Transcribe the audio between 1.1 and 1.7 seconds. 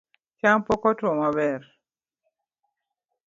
maber